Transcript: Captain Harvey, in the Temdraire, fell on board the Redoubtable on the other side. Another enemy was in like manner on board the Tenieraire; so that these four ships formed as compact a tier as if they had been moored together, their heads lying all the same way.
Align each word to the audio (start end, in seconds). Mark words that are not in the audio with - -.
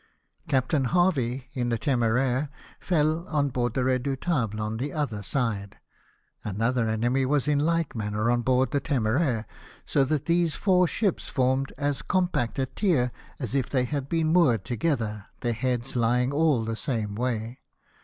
Captain 0.47 0.85
Harvey, 0.85 1.47
in 1.53 1.69
the 1.69 1.77
Temdraire, 1.77 2.49
fell 2.79 3.27
on 3.27 3.49
board 3.49 3.75
the 3.75 3.83
Redoubtable 3.83 4.59
on 4.59 4.77
the 4.77 4.91
other 4.91 5.21
side. 5.21 5.77
Another 6.43 6.89
enemy 6.89 7.23
was 7.23 7.47
in 7.47 7.59
like 7.59 7.95
manner 7.95 8.31
on 8.31 8.41
board 8.41 8.71
the 8.71 8.79
Tenieraire; 8.79 9.45
so 9.85 10.03
that 10.05 10.25
these 10.25 10.55
four 10.55 10.87
ships 10.87 11.29
formed 11.29 11.71
as 11.77 12.01
compact 12.01 12.57
a 12.57 12.65
tier 12.65 13.11
as 13.37 13.53
if 13.53 13.69
they 13.69 13.83
had 13.83 14.09
been 14.09 14.29
moored 14.33 14.65
together, 14.65 15.27
their 15.41 15.53
heads 15.53 15.95
lying 15.95 16.31
all 16.33 16.65
the 16.65 16.75
same 16.75 17.13
way. 17.13 17.59